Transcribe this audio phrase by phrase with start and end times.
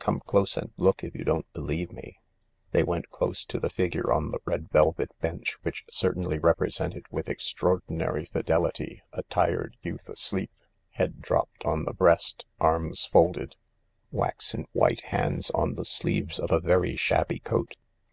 [0.00, 2.18] Come close and look if you don't believe me."
[2.72, 7.28] They went close to the figure on the red velvet bench, which certainly represented with
[7.28, 10.50] extraordinary fidelity a tired youth asleep,
[10.90, 13.54] head dropped on the breast, arms folded,
[14.10, 17.76] waxen white hands on the sleeves of a very shabby coat.